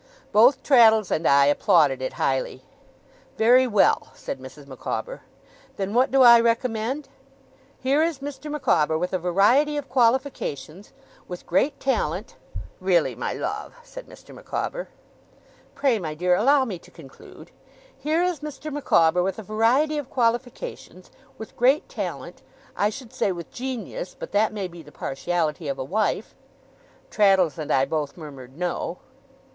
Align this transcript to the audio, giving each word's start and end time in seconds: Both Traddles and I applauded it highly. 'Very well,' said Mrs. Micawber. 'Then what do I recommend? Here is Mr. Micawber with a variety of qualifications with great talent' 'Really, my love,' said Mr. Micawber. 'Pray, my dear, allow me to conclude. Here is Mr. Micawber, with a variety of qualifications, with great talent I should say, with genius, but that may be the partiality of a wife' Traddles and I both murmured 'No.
Both 0.31 0.63
Traddles 0.63 1.11
and 1.11 1.27
I 1.27 1.45
applauded 1.45 2.01
it 2.01 2.13
highly. 2.13 2.63
'Very 3.37 3.67
well,' 3.67 4.07
said 4.15 4.39
Mrs. 4.39 4.65
Micawber. 4.65 5.21
'Then 5.77 5.93
what 5.93 6.09
do 6.09 6.23
I 6.23 6.39
recommend? 6.39 7.07
Here 7.79 8.01
is 8.01 8.17
Mr. 8.17 8.49
Micawber 8.49 8.97
with 8.97 9.13
a 9.13 9.19
variety 9.19 9.77
of 9.77 9.87
qualifications 9.89 10.91
with 11.27 11.45
great 11.45 11.79
talent' 11.79 12.35
'Really, 12.81 13.13
my 13.13 13.33
love,' 13.33 13.75
said 13.83 14.07
Mr. 14.07 14.33
Micawber. 14.33 14.89
'Pray, 15.75 15.99
my 15.99 16.15
dear, 16.15 16.33
allow 16.33 16.65
me 16.65 16.79
to 16.79 16.89
conclude. 16.89 17.51
Here 17.95 18.23
is 18.23 18.39
Mr. 18.39 18.73
Micawber, 18.73 19.21
with 19.21 19.37
a 19.37 19.43
variety 19.43 19.99
of 19.99 20.09
qualifications, 20.09 21.11
with 21.37 21.55
great 21.55 21.87
talent 21.87 22.41
I 22.75 22.89
should 22.89 23.13
say, 23.13 23.31
with 23.31 23.51
genius, 23.51 24.15
but 24.17 24.31
that 24.31 24.51
may 24.51 24.67
be 24.67 24.81
the 24.81 24.91
partiality 24.91 25.67
of 25.67 25.77
a 25.77 25.83
wife' 25.83 26.33
Traddles 27.11 27.59
and 27.59 27.71
I 27.71 27.85
both 27.85 28.17
murmured 28.17 28.57
'No. 28.57 28.97